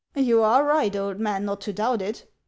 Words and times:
"You 0.29 0.41
are 0.41 0.63
right, 0.65 0.95
old 0.95 1.19
man, 1.19 1.45
not 1.45 1.61
to 1.61 1.73
doubt 1.73 2.01
it. 2.01 2.25